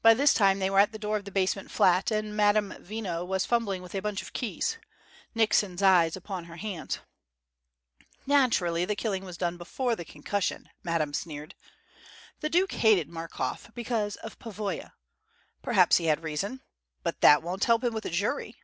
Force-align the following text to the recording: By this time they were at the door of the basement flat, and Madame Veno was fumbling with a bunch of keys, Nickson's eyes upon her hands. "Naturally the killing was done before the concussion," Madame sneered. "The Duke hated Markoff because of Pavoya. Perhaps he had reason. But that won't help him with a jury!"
By 0.00 0.14
this 0.14 0.32
time 0.32 0.58
they 0.58 0.70
were 0.70 0.78
at 0.78 0.90
the 0.90 0.98
door 0.98 1.18
of 1.18 1.26
the 1.26 1.30
basement 1.30 1.70
flat, 1.70 2.10
and 2.10 2.34
Madame 2.34 2.70
Veno 2.82 3.26
was 3.26 3.44
fumbling 3.44 3.82
with 3.82 3.94
a 3.94 4.00
bunch 4.00 4.22
of 4.22 4.32
keys, 4.32 4.78
Nickson's 5.34 5.82
eyes 5.82 6.16
upon 6.16 6.44
her 6.44 6.56
hands. 6.56 7.00
"Naturally 8.24 8.86
the 8.86 8.96
killing 8.96 9.22
was 9.22 9.36
done 9.36 9.58
before 9.58 9.94
the 9.94 10.04
concussion," 10.06 10.70
Madame 10.82 11.12
sneered. 11.12 11.54
"The 12.40 12.48
Duke 12.48 12.72
hated 12.72 13.10
Markoff 13.10 13.70
because 13.74 14.16
of 14.16 14.38
Pavoya. 14.38 14.94
Perhaps 15.60 15.98
he 15.98 16.06
had 16.06 16.22
reason. 16.22 16.62
But 17.02 17.20
that 17.20 17.42
won't 17.42 17.64
help 17.64 17.84
him 17.84 17.92
with 17.92 18.06
a 18.06 18.10
jury!" 18.10 18.56